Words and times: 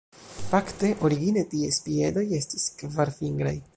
Fakte, 0.51 0.87
origine 1.09 1.43
ties 1.51 1.79
piedoj 1.89 2.25
estis 2.39 2.67
kvarfingraj. 2.81 3.55